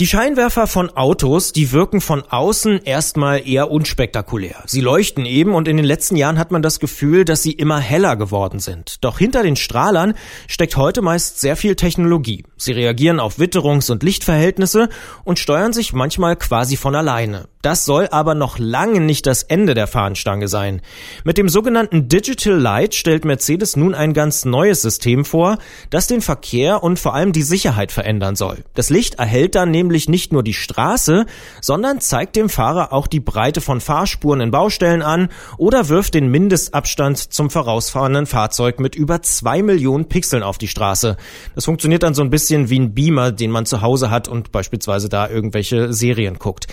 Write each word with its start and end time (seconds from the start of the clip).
Die 0.00 0.08
Scheinwerfer 0.08 0.66
von 0.66 0.90
Autos, 0.96 1.52
die 1.52 1.70
wirken 1.70 2.00
von 2.00 2.24
außen 2.28 2.80
erstmal 2.82 3.46
eher 3.46 3.70
unspektakulär. 3.70 4.56
Sie 4.66 4.80
leuchten 4.80 5.24
eben 5.24 5.54
und 5.54 5.68
in 5.68 5.76
den 5.76 5.86
letzten 5.86 6.16
Jahren 6.16 6.36
hat 6.36 6.50
man 6.50 6.62
das 6.62 6.80
Gefühl, 6.80 7.24
dass 7.24 7.44
sie 7.44 7.52
immer 7.52 7.78
heller 7.78 8.16
geworden 8.16 8.58
sind. 8.58 9.04
Doch 9.04 9.18
hinter 9.18 9.44
den 9.44 9.54
Strahlern 9.54 10.14
steckt 10.48 10.76
heute 10.76 11.00
meist 11.00 11.40
sehr 11.40 11.54
viel 11.54 11.76
Technologie. 11.76 12.42
Sie 12.56 12.72
reagieren 12.72 13.20
auf 13.20 13.38
Witterungs- 13.38 13.92
und 13.92 14.02
Lichtverhältnisse 14.02 14.88
und 15.22 15.38
steuern 15.38 15.72
sich 15.72 15.92
manchmal 15.92 16.34
quasi 16.34 16.76
von 16.76 16.96
alleine. 16.96 17.46
Das 17.64 17.86
soll 17.86 18.08
aber 18.10 18.34
noch 18.34 18.58
lange 18.58 19.00
nicht 19.00 19.24
das 19.24 19.42
Ende 19.42 19.72
der 19.72 19.86
Fahnenstange 19.86 20.48
sein. 20.48 20.82
Mit 21.24 21.38
dem 21.38 21.48
sogenannten 21.48 22.10
Digital 22.10 22.58
Light 22.58 22.94
stellt 22.94 23.24
Mercedes 23.24 23.74
nun 23.74 23.94
ein 23.94 24.12
ganz 24.12 24.44
neues 24.44 24.82
System 24.82 25.24
vor, 25.24 25.56
das 25.88 26.06
den 26.06 26.20
Verkehr 26.20 26.82
und 26.82 26.98
vor 26.98 27.14
allem 27.14 27.32
die 27.32 27.42
Sicherheit 27.42 27.90
verändern 27.90 28.36
soll. 28.36 28.64
Das 28.74 28.90
Licht 28.90 29.14
erhält 29.14 29.54
dann 29.54 29.70
nicht 29.88 30.32
nur 30.32 30.42
die 30.42 30.54
Straße, 30.54 31.26
sondern 31.60 32.00
zeigt 32.00 32.36
dem 32.36 32.48
Fahrer 32.48 32.92
auch 32.92 33.06
die 33.06 33.20
Breite 33.20 33.60
von 33.60 33.80
Fahrspuren 33.80 34.40
in 34.40 34.50
Baustellen 34.50 35.02
an 35.02 35.28
oder 35.58 35.88
wirft 35.88 36.14
den 36.14 36.30
Mindestabstand 36.30 37.18
zum 37.18 37.50
vorausfahrenden 37.50 38.26
Fahrzeug 38.26 38.80
mit 38.80 38.94
über 38.94 39.22
zwei 39.22 39.62
Millionen 39.62 40.08
Pixeln 40.08 40.42
auf 40.42 40.58
die 40.58 40.68
Straße. 40.68 41.16
Das 41.54 41.64
funktioniert 41.64 42.02
dann 42.02 42.14
so 42.14 42.22
ein 42.22 42.30
bisschen 42.30 42.70
wie 42.70 42.78
ein 42.80 42.94
Beamer, 42.94 43.32
den 43.32 43.50
man 43.50 43.66
zu 43.66 43.80
Hause 43.82 44.10
hat 44.10 44.28
und 44.28 44.52
beispielsweise 44.52 45.08
da 45.08 45.28
irgendwelche 45.28 45.92
Serien 45.92 46.38
guckt. 46.38 46.66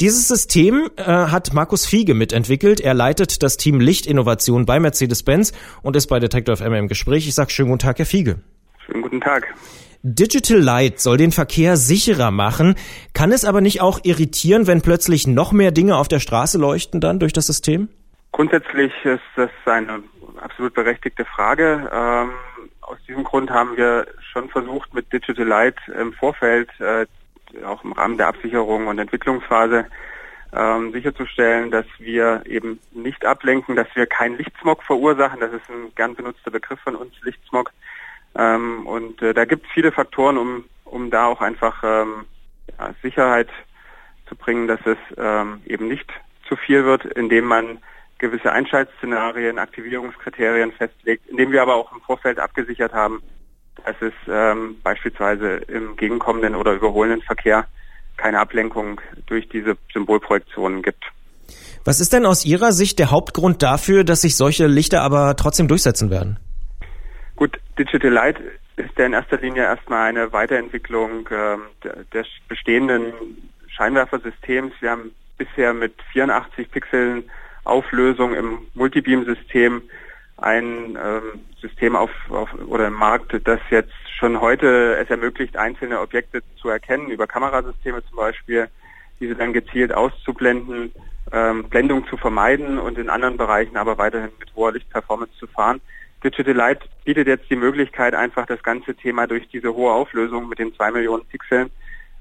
Dieses 0.00 0.28
System 0.28 0.88
äh, 0.96 1.04
hat 1.04 1.52
Markus 1.52 1.86
Fiege 1.86 2.14
mitentwickelt. 2.14 2.80
Er 2.80 2.94
leitet 2.94 3.42
das 3.42 3.56
Team 3.56 3.80
Lichtinnovation 3.80 4.66
bei 4.66 4.80
Mercedes-Benz 4.80 5.52
und 5.82 5.96
ist 5.96 6.06
bei 6.06 6.18
Detektor 6.18 6.56
FM 6.56 6.74
im 6.74 6.88
Gespräch. 6.88 7.26
Ich 7.26 7.34
sage 7.34 7.50
schönen 7.50 7.70
guten 7.70 7.80
Tag, 7.80 7.98
Herr 7.98 8.06
Fiege. 8.06 8.40
Schönen 8.86 9.02
guten 9.02 9.20
Tag. 9.20 9.54
Digital 10.02 10.58
Light 10.58 11.00
soll 11.00 11.16
den 11.16 11.32
Verkehr 11.32 11.76
sicherer 11.76 12.30
machen. 12.30 12.74
Kann 13.14 13.32
es 13.32 13.46
aber 13.46 13.62
nicht 13.62 13.80
auch 13.80 14.00
irritieren, 14.02 14.66
wenn 14.66 14.82
plötzlich 14.82 15.26
noch 15.26 15.52
mehr 15.52 15.70
Dinge 15.70 15.96
auf 15.96 16.08
der 16.08 16.20
Straße 16.20 16.58
leuchten 16.58 17.00
dann 17.00 17.18
durch 17.18 17.32
das 17.32 17.46
System? 17.46 17.88
Grundsätzlich 18.32 18.92
ist 19.04 19.22
das 19.36 19.50
eine 19.64 20.02
absolut 20.42 20.74
berechtigte 20.74 21.24
Frage. 21.24 21.90
Ähm, 21.90 22.32
aus 22.82 22.98
diesem 23.08 23.24
Grund 23.24 23.50
haben 23.50 23.76
wir 23.76 24.06
schon 24.32 24.50
versucht, 24.50 24.92
mit 24.92 25.10
Digital 25.10 25.46
Light 25.46 25.76
im 25.98 26.12
Vorfeld, 26.12 26.68
äh, 26.80 27.06
auch 27.64 27.82
im 27.82 27.92
Rahmen 27.92 28.18
der 28.18 28.28
Absicherung 28.28 28.88
und 28.88 28.98
Entwicklungsphase, 28.98 29.86
ähm, 30.52 30.92
sicherzustellen, 30.92 31.70
dass 31.70 31.86
wir 31.98 32.42
eben 32.46 32.78
nicht 32.92 33.24
ablenken, 33.24 33.74
dass 33.74 33.88
wir 33.94 34.06
keinen 34.06 34.36
Lichtsmog 34.36 34.82
verursachen. 34.82 35.40
Das 35.40 35.52
ist 35.52 35.68
ein 35.70 35.92
gern 35.94 36.14
benutzter 36.14 36.50
Begriff 36.50 36.80
von 36.80 36.94
uns, 36.94 37.14
Lichtsmog. 37.22 37.72
Ähm, 38.36 38.86
und 38.86 39.22
äh, 39.22 39.34
da 39.34 39.44
gibt 39.44 39.66
es 39.66 39.72
viele 39.72 39.92
Faktoren, 39.92 40.38
um, 40.38 40.64
um 40.84 41.10
da 41.10 41.26
auch 41.26 41.40
einfach 41.40 41.82
ähm, 41.84 42.24
ja, 42.78 42.94
Sicherheit 43.02 43.48
zu 44.28 44.36
bringen, 44.36 44.68
dass 44.68 44.80
es 44.84 44.98
ähm, 45.16 45.60
eben 45.66 45.88
nicht 45.88 46.08
zu 46.48 46.56
viel 46.56 46.84
wird, 46.84 47.04
indem 47.04 47.44
man 47.44 47.78
gewisse 48.18 48.52
Einschaltszenarien, 48.52 49.58
Aktivierungskriterien 49.58 50.72
festlegt, 50.72 51.28
indem 51.28 51.52
wir 51.52 51.62
aber 51.62 51.74
auch 51.74 51.92
im 51.92 52.00
Vorfeld 52.00 52.38
abgesichert 52.38 52.92
haben, 52.92 53.22
dass 53.84 53.96
es 54.00 54.12
ähm, 54.28 54.76
beispielsweise 54.82 55.56
im 55.68 55.96
gegenkommenden 55.96 56.54
oder 56.54 56.72
überholenden 56.72 57.22
Verkehr 57.22 57.66
keine 58.16 58.38
Ablenkung 58.38 59.00
durch 59.26 59.48
diese 59.48 59.76
Symbolprojektionen 59.92 60.82
gibt. 60.82 61.04
Was 61.84 62.00
ist 62.00 62.12
denn 62.12 62.24
aus 62.24 62.44
Ihrer 62.44 62.72
Sicht 62.72 62.98
der 62.98 63.10
Hauptgrund 63.10 63.62
dafür, 63.62 64.04
dass 64.04 64.22
sich 64.22 64.36
solche 64.36 64.66
Lichter 64.66 65.02
aber 65.02 65.36
trotzdem 65.36 65.68
durchsetzen 65.68 66.10
werden? 66.10 66.38
Digital 67.78 68.10
Light 68.10 68.40
ist 68.76 68.96
ja 68.98 69.06
in 69.06 69.12
erster 69.12 69.38
Linie 69.38 69.64
erstmal 69.64 70.08
eine 70.08 70.32
Weiterentwicklung 70.32 71.28
äh, 71.28 71.56
des 72.12 72.26
bestehenden 72.48 73.12
Scheinwerfersystems. 73.68 74.72
Wir 74.80 74.90
haben 74.90 75.14
bisher 75.38 75.74
mit 75.74 75.94
84 76.12 76.70
Pixeln 76.70 77.24
Auflösung 77.64 78.34
im 78.34 78.58
Multibeam-System 78.74 79.82
ein 80.36 80.98
ähm, 81.02 81.40
System 81.60 81.96
auf, 81.96 82.10
auf 82.28 82.52
oder 82.66 82.88
im 82.88 82.94
Markt, 82.94 83.40
das 83.44 83.60
jetzt 83.70 83.92
schon 84.18 84.40
heute 84.40 84.96
es 85.00 85.08
ermöglicht, 85.10 85.56
einzelne 85.56 86.00
Objekte 86.00 86.42
zu 86.60 86.68
erkennen, 86.68 87.08
über 87.08 87.26
Kamerasysteme 87.26 88.04
zum 88.06 88.16
Beispiel, 88.16 88.68
diese 89.20 89.34
dann 89.34 89.52
gezielt 89.52 89.92
auszublenden, 89.94 90.92
ähm, 91.32 91.64
Blendung 91.64 92.06
zu 92.06 92.16
vermeiden 92.16 92.78
und 92.78 92.98
in 92.98 93.08
anderen 93.10 93.36
Bereichen 93.36 93.76
aber 93.76 93.96
weiterhin 93.98 94.30
mit 94.38 94.54
hoher 94.54 94.72
Lichtperformance 94.72 95.34
zu 95.38 95.46
fahren. 95.46 95.80
Digital 96.24 96.54
Light 96.54 96.80
bietet 97.04 97.28
jetzt 97.28 97.50
die 97.50 97.56
Möglichkeit, 97.56 98.14
einfach 98.14 98.46
das 98.46 98.62
ganze 98.62 98.94
Thema 98.94 99.26
durch 99.26 99.46
diese 99.48 99.74
hohe 99.74 99.92
Auflösung 99.92 100.48
mit 100.48 100.58
den 100.58 100.74
zwei 100.74 100.90
Millionen 100.90 101.24
Pixeln 101.26 101.70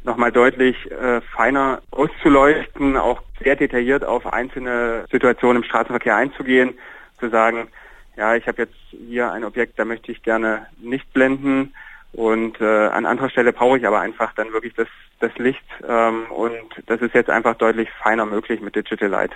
nochmal 0.03 0.31
deutlich 0.31 0.75
äh, 0.91 1.21
feiner 1.21 1.81
auszuleuchten, 1.91 2.97
auch 2.97 3.21
sehr 3.41 3.55
detailliert 3.55 4.03
auf 4.03 4.31
einzelne 4.31 5.05
Situationen 5.09 5.63
im 5.63 5.67
Straßenverkehr 5.67 6.15
einzugehen, 6.15 6.73
zu 7.19 7.29
sagen, 7.29 7.69
ja, 8.17 8.35
ich 8.35 8.47
habe 8.47 8.63
jetzt 8.63 8.75
hier 8.91 9.31
ein 9.31 9.43
Objekt, 9.43 9.79
da 9.79 9.85
möchte 9.85 10.11
ich 10.11 10.21
gerne 10.21 10.67
nicht 10.81 11.11
blenden 11.13 11.73
und 12.13 12.61
äh, 12.61 12.87
an 12.87 13.05
anderer 13.05 13.29
Stelle 13.29 13.51
brauche 13.51 13.77
ich 13.77 13.87
aber 13.87 13.99
einfach 13.99 14.33
dann 14.35 14.53
wirklich 14.53 14.73
das, 14.75 14.87
das 15.19 15.31
Licht 15.37 15.63
ähm, 15.87 16.25
und 16.31 16.87
das 16.87 17.01
ist 17.01 17.13
jetzt 17.15 17.29
einfach 17.29 17.55
deutlich 17.55 17.89
feiner 18.01 18.25
möglich 18.25 18.61
mit 18.61 18.75
Digital 18.75 19.09
Light. 19.09 19.31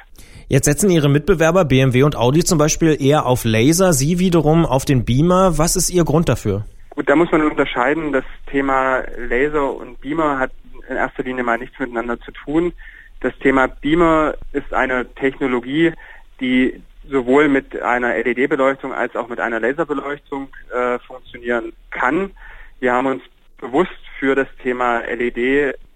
Jetzt 0.47 0.65
setzen 0.65 0.89
Ihre 0.89 1.09
Mitbewerber 1.09 1.65
BMW 1.65 2.03
und 2.03 2.15
Audi 2.15 2.43
zum 2.43 2.57
Beispiel 2.57 2.95
eher 2.99 3.25
auf 3.25 3.45
Laser, 3.45 3.93
Sie 3.93 4.19
wiederum 4.19 4.65
auf 4.65 4.85
den 4.85 5.05
Beamer. 5.05 5.57
Was 5.57 5.75
ist 5.75 5.89
Ihr 5.89 6.05
Grund 6.05 6.29
dafür? 6.29 6.65
Gut, 6.91 7.09
da 7.09 7.15
muss 7.15 7.31
man 7.31 7.41
unterscheiden. 7.41 8.11
Das 8.11 8.25
Thema 8.49 9.03
Laser 9.17 9.75
und 9.75 9.99
Beamer 10.01 10.39
hat 10.39 10.51
in 10.89 10.95
erster 10.95 11.23
Linie 11.23 11.43
mal 11.43 11.57
nichts 11.57 11.77
miteinander 11.79 12.19
zu 12.19 12.31
tun. 12.31 12.73
Das 13.21 13.37
Thema 13.39 13.67
Beamer 13.67 14.35
ist 14.53 14.73
eine 14.73 15.05
Technologie, 15.15 15.93
die 16.39 16.81
sowohl 17.09 17.47
mit 17.47 17.81
einer 17.81 18.15
LED-Beleuchtung 18.15 18.93
als 18.93 19.15
auch 19.15 19.27
mit 19.27 19.39
einer 19.39 19.59
Laserbeleuchtung 19.59 20.49
äh, 20.73 20.99
funktionieren 20.99 21.73
kann. 21.89 22.31
Wir 22.79 22.93
haben 22.93 23.07
uns 23.07 23.23
bewusst 23.59 23.91
für 24.19 24.35
das 24.35 24.47
Thema 24.61 24.99
LED 24.99 25.37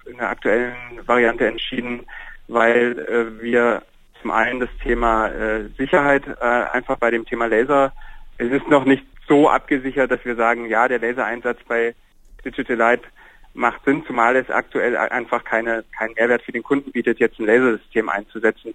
in 0.06 0.18
der 0.18 0.30
aktuellen 0.30 0.76
Variante 1.06 1.48
entschieden, 1.48 2.08
weil 2.48 2.98
äh, 3.00 3.42
wir 3.42 3.84
zum 4.22 4.32
einen 4.32 4.60
das 4.60 4.70
Thema 4.82 5.28
äh, 5.28 5.68
Sicherheit 5.78 6.24
äh, 6.28 6.44
einfach 6.44 6.98
bei 6.98 7.12
dem 7.12 7.26
Thema 7.26 7.48
Laser, 7.48 7.94
es 8.38 8.52
ist 8.52 8.68
noch 8.68 8.86
nicht 8.86 9.06
so 9.28 9.50
abgesichert, 9.50 10.12
dass 10.12 10.26
wir 10.26 10.36
sagen, 10.36 10.68
ja, 10.68 10.88
der 10.88 11.00
Lasereinsatz 11.00 11.60
bei 11.68 11.94
Digital 12.44 12.76
Light 12.76 13.02
macht 13.54 13.84
Sinn, 13.86 14.04
zumal 14.08 14.36
es 14.36 14.50
aktuell 14.50 14.98
einfach 14.98 15.44
keine, 15.44 15.84
keinen 15.98 16.16
Mehrwert 16.16 16.42
für 16.42 16.52
den 16.52 16.64
Kunden 16.64 16.92
bietet, 16.92 17.20
jetzt 17.20 17.40
ein 17.40 17.46
Lasersystem 17.46 18.10
einzusetzen. 18.10 18.74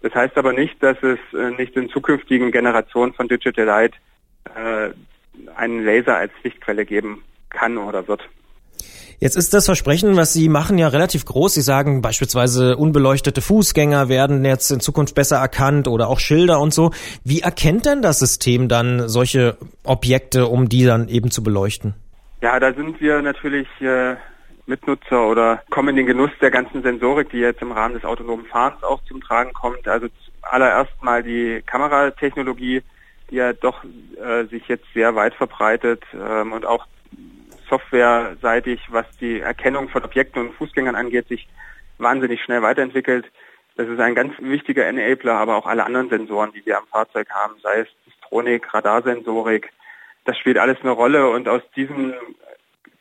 Das 0.00 0.14
heißt 0.14 0.36
aber 0.36 0.52
nicht, 0.52 0.80
dass 0.80 0.96
es 1.02 1.18
äh, 1.34 1.50
nicht 1.50 1.76
in 1.76 1.88
zukünftigen 1.88 2.52
Generationen 2.52 3.14
von 3.14 3.26
Digital 3.26 3.64
Light 3.64 3.94
äh, 4.54 4.90
einen 5.56 5.84
Laser 5.84 6.16
als 6.16 6.32
Lichtquelle 6.44 6.84
geben 6.84 7.24
kann 7.50 7.78
oder 7.78 8.08
wird. 8.08 8.22
Jetzt 9.20 9.36
ist 9.36 9.52
das 9.52 9.64
Versprechen, 9.64 10.16
was 10.16 10.32
Sie 10.32 10.48
machen, 10.48 10.78
ja 10.78 10.86
relativ 10.86 11.24
groß. 11.24 11.54
Sie 11.54 11.60
sagen 11.60 12.02
beispielsweise, 12.02 12.76
unbeleuchtete 12.76 13.40
Fußgänger 13.40 14.08
werden 14.08 14.44
jetzt 14.44 14.70
in 14.70 14.78
Zukunft 14.78 15.16
besser 15.16 15.38
erkannt 15.38 15.88
oder 15.88 16.08
auch 16.08 16.20
Schilder 16.20 16.60
und 16.60 16.72
so. 16.72 16.92
Wie 17.24 17.40
erkennt 17.40 17.84
denn 17.86 18.00
das 18.00 18.20
System 18.20 18.68
dann 18.68 19.08
solche 19.08 19.56
Objekte, 19.82 20.46
um 20.46 20.68
die 20.68 20.84
dann 20.84 21.08
eben 21.08 21.32
zu 21.32 21.42
beleuchten? 21.42 21.94
Ja, 22.40 22.60
da 22.60 22.72
sind 22.72 23.00
wir 23.00 23.20
natürlich 23.20 23.66
äh, 23.80 24.14
Mitnutzer 24.66 25.26
oder 25.26 25.62
kommen 25.70 25.88
in 25.88 25.96
den 25.96 26.06
Genuss 26.06 26.30
der 26.40 26.52
ganzen 26.52 26.82
Sensorik, 26.82 27.30
die 27.30 27.38
jetzt 27.38 27.60
im 27.60 27.72
Rahmen 27.72 27.94
des 27.94 28.04
autonomen 28.04 28.46
Fahrens 28.46 28.84
auch 28.84 29.02
zum 29.08 29.20
Tragen 29.20 29.52
kommt. 29.52 29.88
Also 29.88 30.06
allererst 30.42 30.92
mal 31.02 31.24
die 31.24 31.62
Kameratechnologie, 31.66 32.82
die 33.30 33.34
ja 33.34 33.52
doch 33.52 33.82
äh, 33.84 34.44
sich 34.44 34.68
jetzt 34.68 34.86
sehr 34.94 35.16
weit 35.16 35.34
verbreitet 35.34 36.04
ähm, 36.14 36.52
und 36.52 36.64
auch 36.64 36.86
softwareseitig, 37.68 38.80
was 38.90 39.06
die 39.20 39.40
Erkennung 39.40 39.88
von 39.88 40.04
Objekten 40.04 40.40
und 40.42 40.54
Fußgängern 40.54 40.94
angeht, 40.94 41.28
sich 41.28 41.48
wahnsinnig 41.98 42.42
schnell 42.42 42.62
weiterentwickelt. 42.62 43.26
Das 43.76 43.88
ist 43.88 44.00
ein 44.00 44.14
ganz 44.14 44.34
wichtiger 44.38 44.86
Enabler, 44.86 45.34
aber 45.34 45.56
auch 45.56 45.66
alle 45.66 45.84
anderen 45.84 46.08
Sensoren, 46.08 46.52
die 46.52 46.64
wir 46.66 46.78
am 46.78 46.86
Fahrzeug 46.86 47.28
haben, 47.30 47.54
sei 47.62 47.80
es 47.80 47.88
Distronik, 48.06 48.74
Radarsensorik, 48.74 49.70
das 50.24 50.36
spielt 50.36 50.58
alles 50.58 50.78
eine 50.82 50.90
Rolle 50.90 51.30
und 51.30 51.48
aus 51.48 51.62
diesen 51.74 52.14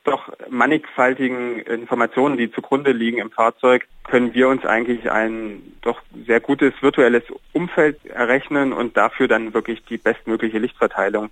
doch 0.07 0.31
mannigfaltigen 0.49 1.59
Informationen, 1.59 2.37
die 2.37 2.49
zugrunde 2.49 2.93
liegen 2.93 3.17
im 3.17 3.29
Fahrzeug, 3.29 3.85
können 4.05 4.33
wir 4.33 4.47
uns 4.47 4.65
eigentlich 4.65 5.11
ein 5.11 5.61
doch 5.81 6.01
sehr 6.25 6.39
gutes 6.39 6.73
virtuelles 6.81 7.23
Umfeld 7.51 8.05
errechnen 8.05 8.71
und 8.71 8.95
dafür 8.95 9.27
dann 9.27 9.53
wirklich 9.53 9.83
die 9.83 9.97
bestmögliche 9.97 10.59
Lichtverteilung 10.59 11.29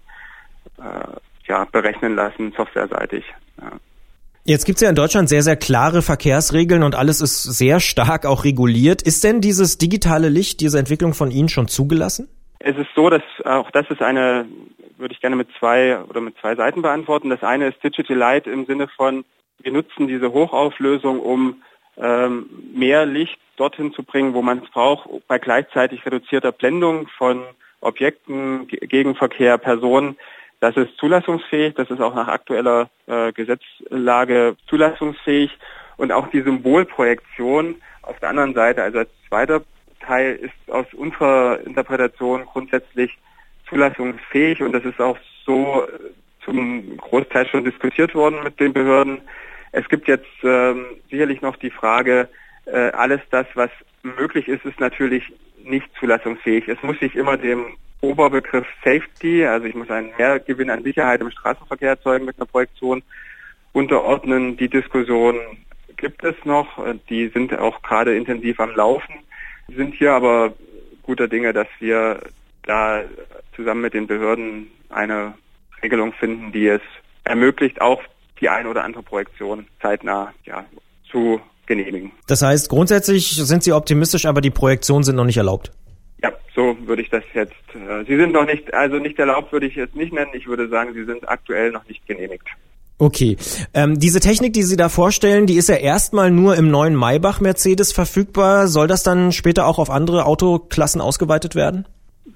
äh, 0.77 1.17
ja, 1.47 1.65
berechnen 1.65 2.15
lassen, 2.15 2.53
softwareseitig. 2.55 3.23
Ja. 3.61 3.71
Jetzt 4.47 4.65
gibt's 4.65 4.81
ja 4.81 4.89
in 4.89 4.95
Deutschland 4.95 5.27
sehr, 5.27 5.41
sehr 5.41 5.55
klare 5.55 6.03
Verkehrsregeln 6.03 6.83
und 6.83 6.93
alles 6.93 7.19
ist 7.19 7.41
sehr 7.41 7.79
stark 7.79 8.27
auch 8.27 8.43
reguliert. 8.43 9.01
Ist 9.01 9.23
denn 9.23 9.41
dieses 9.41 9.79
digitale 9.79 10.29
Licht, 10.29 10.61
diese 10.61 10.77
Entwicklung 10.77 11.15
von 11.15 11.31
Ihnen 11.31 11.49
schon 11.49 11.67
zugelassen? 11.67 12.29
Es 12.59 12.77
ist 12.77 12.89
so, 12.95 13.09
dass 13.09 13.23
auch 13.43 13.71
das 13.71 13.89
ist 13.89 14.03
eine, 14.03 14.45
würde 14.97 15.15
ich 15.15 15.21
gerne 15.21 15.35
mit 15.35 15.47
zwei 15.57 15.99
oder 16.03 16.21
mit 16.21 16.35
zwei 16.39 16.55
Seiten 16.55 16.83
beantworten. 16.83 17.31
Das 17.31 17.41
eine 17.41 17.69
ist 17.69 17.83
Digital 17.83 18.17
Light 18.17 18.45
im 18.45 18.67
Sinne 18.67 18.87
von, 18.87 19.25
wir 19.63 19.71
nutzen 19.71 20.07
diese 20.07 20.31
Hochauflösung, 20.31 21.19
um 21.19 21.63
ähm, 21.97 22.47
mehr 22.73 23.07
Licht 23.07 23.39
dorthin 23.57 23.93
zu 23.93 24.03
bringen, 24.03 24.35
wo 24.35 24.43
man 24.43 24.59
es 24.59 24.69
braucht, 24.69 25.09
bei 25.27 25.39
gleichzeitig 25.39 26.05
reduzierter 26.05 26.51
Blendung 26.51 27.07
von 27.17 27.41
Objekten, 27.81 28.67
Gegenverkehr, 28.67 29.57
Personen. 29.57 30.17
Das 30.59 30.75
ist 30.77 30.97
zulassungsfähig, 30.97 31.75
das 31.75 31.89
ist 31.89 32.01
auch 32.01 32.15
nach 32.15 32.27
aktueller 32.27 32.89
äh, 33.07 33.31
Gesetzlage 33.33 34.55
zulassungsfähig 34.67 35.51
und 35.97 36.11
auch 36.11 36.27
die 36.29 36.41
Symbolprojektion 36.41 37.75
auf 38.01 38.19
der 38.19 38.29
anderen 38.29 38.53
Seite, 38.53 38.83
also 38.83 38.99
als 38.99 39.09
zweiter 39.27 39.63
Teil 39.99 40.35
ist 40.35 40.71
aus 40.71 40.85
unserer 40.93 41.59
Interpretation 41.65 42.45
grundsätzlich 42.45 43.17
zulassungsfähig 43.67 44.61
und 44.61 44.71
das 44.73 44.85
ist 44.85 44.99
auch 44.99 45.17
so 45.45 45.83
äh, 45.83 46.11
zum 46.43 46.97
Großteil 46.97 47.47
schon 47.47 47.65
diskutiert 47.65 48.13
worden 48.13 48.43
mit 48.43 48.59
den 48.59 48.73
Behörden. 48.73 49.21
Es 49.71 49.87
gibt 49.89 50.07
jetzt 50.07 50.25
ähm, 50.43 50.85
sicherlich 51.09 51.41
noch 51.41 51.55
die 51.57 51.71
Frage, 51.71 52.29
äh, 52.65 52.91
alles 52.91 53.21
das, 53.31 53.47
was 53.55 53.69
möglich 54.03 54.47
ist, 54.47 54.65
ist 54.65 54.79
natürlich 54.79 55.23
nicht 55.63 55.87
zulassungsfähig. 55.99 56.67
Es 56.67 56.81
muss 56.83 56.99
sich 56.99 57.15
immer 57.15 57.37
dem 57.37 57.77
Oberbegriff 58.01 58.67
Safety, 58.83 59.45
also 59.45 59.65
ich 59.65 59.75
muss 59.75 59.89
einen 59.89 60.11
Mehrgewinn 60.17 60.69
an 60.69 60.83
Sicherheit 60.83 61.21
im 61.21 61.31
Straßenverkehr 61.31 61.89
erzeugen 61.89 62.25
mit 62.25 62.37
einer 62.37 62.45
Projektion, 62.45 63.01
unterordnen. 63.73 64.57
Die 64.57 64.69
Diskussion 64.69 65.39
gibt 65.97 66.23
es 66.23 66.35
noch, 66.45 66.79
die 67.09 67.27
sind 67.29 67.53
auch 67.57 67.81
gerade 67.81 68.15
intensiv 68.15 68.59
am 68.59 68.75
Laufen, 68.75 69.15
sind 69.67 69.95
hier 69.95 70.13
aber 70.13 70.53
guter 71.03 71.27
Dinge, 71.27 71.53
dass 71.53 71.67
wir 71.79 72.21
da 72.63 73.03
zusammen 73.55 73.81
mit 73.81 73.93
den 73.93 74.07
Behörden 74.07 74.71
eine 74.89 75.33
Regelung 75.83 76.13
finden, 76.13 76.51
die 76.51 76.67
es 76.67 76.81
ermöglicht, 77.23 77.81
auch 77.81 78.01
die 78.39 78.49
eine 78.49 78.69
oder 78.69 78.83
andere 78.83 79.03
Projektion 79.03 79.67
zeitnah 79.81 80.33
ja, 80.45 80.65
zu 81.09 81.41
genehmigen. 81.67 82.11
Das 82.27 82.41
heißt, 82.41 82.69
grundsätzlich 82.69 83.35
sind 83.35 83.63
Sie 83.63 83.71
optimistisch, 83.71 84.25
aber 84.25 84.41
die 84.41 84.51
Projektionen 84.51 85.03
sind 85.03 85.15
noch 85.15 85.25
nicht 85.25 85.37
erlaubt. 85.37 85.71
Ja, 86.23 86.31
so 86.55 86.75
würde 86.85 87.01
ich 87.01 87.09
das 87.09 87.23
jetzt. 87.33 87.53
Äh, 87.73 88.05
sie 88.07 88.17
sind 88.17 88.33
noch 88.33 88.45
nicht, 88.45 88.73
also 88.73 88.97
nicht 88.97 89.19
erlaubt 89.19 89.51
würde 89.51 89.67
ich 89.67 89.75
jetzt 89.75 89.95
nicht 89.95 90.13
nennen. 90.13 90.31
Ich 90.33 90.47
würde 90.47 90.67
sagen, 90.69 90.93
sie 90.93 91.05
sind 91.05 91.27
aktuell 91.27 91.71
noch 91.71 91.87
nicht 91.87 92.05
genehmigt. 92.07 92.47
Okay. 92.97 93.35
Ähm, 93.73 93.99
diese 93.99 94.21
Technik, 94.21 94.53
die 94.53 94.63
Sie 94.63 94.77
da 94.77 94.87
vorstellen, 94.87 95.47
die 95.47 95.57
ist 95.57 95.67
ja 95.67 95.75
erstmal 95.75 96.31
nur 96.31 96.55
im 96.55 96.71
neuen 96.71 96.95
Maybach 96.95 97.41
Mercedes 97.41 97.91
verfügbar. 97.91 98.67
Soll 98.69 98.87
das 98.87 99.03
dann 99.03 99.33
später 99.33 99.67
auch 99.67 99.79
auf 99.79 99.89
andere 99.89 100.25
Autoklassen 100.25 101.01
ausgeweitet 101.01 101.55
werden? 101.55 101.85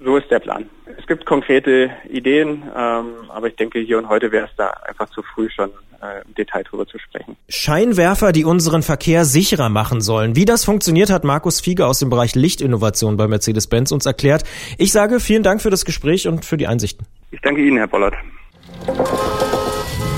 So 0.02 0.16
ist 0.16 0.30
der 0.30 0.38
Plan. 0.38 0.68
Es 0.98 1.06
gibt 1.06 1.26
konkrete 1.26 1.90
Ideen, 2.08 2.62
ähm, 2.74 3.06
aber 3.28 3.48
ich 3.48 3.56
denke, 3.56 3.80
hier 3.80 3.98
und 3.98 4.08
heute 4.08 4.32
wäre 4.32 4.46
es 4.46 4.50
da 4.56 4.68
einfach 4.88 5.10
zu 5.10 5.22
früh 5.22 5.50
schon 5.50 5.70
äh, 6.00 6.24
im 6.26 6.34
Detail 6.34 6.62
drüber 6.62 6.86
zu 6.86 6.98
sprechen. 6.98 7.36
Scheinwerfer, 7.50 8.32
die 8.32 8.44
unseren 8.44 8.82
Verkehr 8.82 9.26
sicherer 9.26 9.68
machen 9.68 10.00
sollen. 10.00 10.36
Wie 10.36 10.46
das 10.46 10.64
funktioniert, 10.64 11.10
hat 11.10 11.24
Markus 11.24 11.60
Fieger 11.60 11.86
aus 11.86 11.98
dem 11.98 12.08
Bereich 12.08 12.34
Lichtinnovation 12.34 13.18
bei 13.18 13.28
Mercedes-Benz 13.28 13.92
uns 13.92 14.06
erklärt. 14.06 14.44
Ich 14.78 14.90
sage 14.92 15.20
vielen 15.20 15.42
Dank 15.42 15.60
für 15.60 15.70
das 15.70 15.84
Gespräch 15.84 16.26
und 16.26 16.46
für 16.46 16.56
die 16.56 16.66
Einsichten. 16.66 17.06
Ich 17.30 17.40
danke 17.42 17.60
Ihnen, 17.60 17.76
Herr 17.76 17.88
Bollert. 17.88 18.14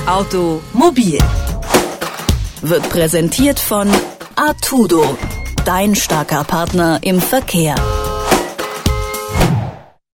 Automobil 0.07 1.19
wird 2.61 2.89
präsentiert 2.89 3.59
von 3.59 3.89
Artudo, 4.37 5.17
dein 5.65 5.95
starker 5.95 6.45
Partner 6.45 6.99
im 7.03 7.19
Verkehr. 7.19 7.75